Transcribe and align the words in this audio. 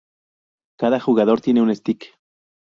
Cada 0.79 0.99
jugador 0.99 1.41
tiene 1.41 1.61
un 1.61 1.69
stick. 1.75 2.17